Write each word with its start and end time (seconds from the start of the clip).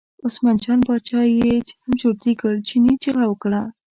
عثمان 0.25 0.55
جان 0.63 0.79
باچا 0.87 1.21
یې 1.35 1.53
هم 1.83 1.93
چرتي 2.01 2.33
کړ، 2.39 2.53
چیني 2.67 2.93
چغه 3.03 3.23
وکړه. 3.27 3.61